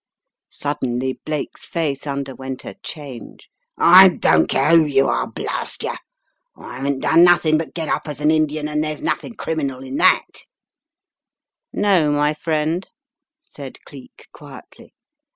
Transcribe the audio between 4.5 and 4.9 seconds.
who